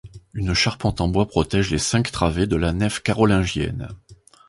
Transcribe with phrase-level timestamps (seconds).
[0.33, 3.87] Une charpente en bois protège les cinq travées de la nef carolingienne.